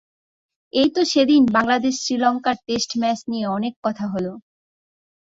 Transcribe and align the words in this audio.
এই 0.73 0.89
তো 0.95 1.01
সেদিন 1.11 1.41
বাংলাদেশ 1.57 1.93
শ্রীলঙ্কার 2.03 2.57
টেস্ট 2.67 2.91
ম্যাচ 3.01 3.19
নিয়ে 3.31 3.45
অনেক 3.57 3.73
কথা 3.85 4.05
হলো। 4.13 4.31